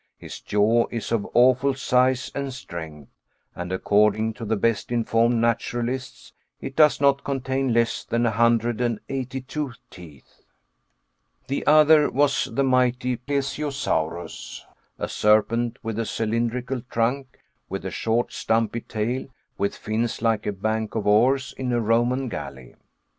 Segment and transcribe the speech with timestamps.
[0.17, 3.11] His jaw is of awful size and strength,
[3.55, 8.81] and according to the best informed naturalists, it does not contain less than a hundred
[8.81, 10.41] and eighty two teeth.
[11.45, 14.63] The other was the mighty Plesiosaurus,
[14.97, 17.37] a serpent with a cylindrical trunk,
[17.69, 19.27] with a short stumpy tail,
[19.59, 22.73] with fins like a bank of oars in a Roman galley.